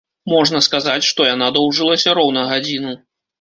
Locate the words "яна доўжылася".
1.33-2.17